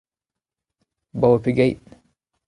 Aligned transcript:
Abaoe 1.15 1.39
pegeit? 1.43 1.81